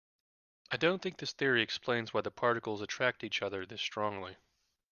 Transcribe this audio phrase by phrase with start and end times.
[0.71, 4.35] I don't think this theory explains why the particles attract each other this strongly.